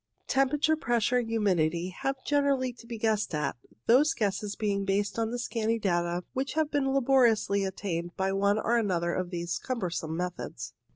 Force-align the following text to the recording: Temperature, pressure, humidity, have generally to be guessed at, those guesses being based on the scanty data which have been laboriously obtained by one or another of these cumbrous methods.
Temperature, 0.25 0.75
pressure, 0.75 1.21
humidity, 1.21 1.89
have 1.89 2.15
generally 2.25 2.73
to 2.73 2.87
be 2.87 2.97
guessed 2.97 3.35
at, 3.35 3.55
those 3.85 4.15
guesses 4.15 4.55
being 4.55 4.83
based 4.83 5.19
on 5.19 5.29
the 5.29 5.37
scanty 5.37 5.77
data 5.77 6.23
which 6.33 6.53
have 6.53 6.71
been 6.71 6.91
laboriously 6.91 7.63
obtained 7.63 8.17
by 8.17 8.31
one 8.33 8.57
or 8.57 8.79
another 8.79 9.13
of 9.13 9.29
these 9.29 9.59
cumbrous 9.59 10.01
methods. 10.03 10.73